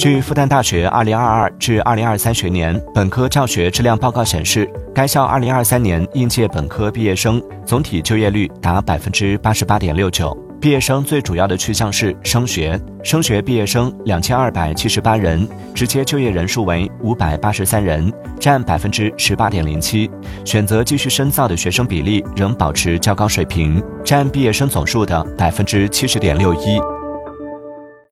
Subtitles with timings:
[0.00, 10.34] 据复旦大学2022至2023学年本科教学质量报告显示，该校2023年应届本科毕业生总体就业率达百分之八十八点六九。
[10.58, 20.10] 毕业生最主要的去向是升学，升学毕业生两千二百七十八人，直接就业人数为五百八十三人，占百分之十八点零七。
[20.46, 26.80] 选择继续深造的学生比例仍保持较高水平，占毕业生总数的百分之七十点六一。